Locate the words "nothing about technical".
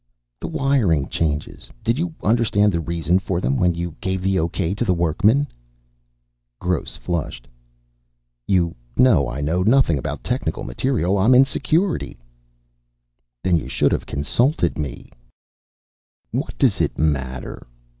9.61-10.63